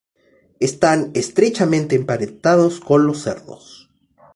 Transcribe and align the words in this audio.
Están 0.59 1.11
estrechamente 1.13 1.95
emparentados 1.95 2.79
con 2.79 3.05
los 3.05 3.21
cedros. 3.25 3.87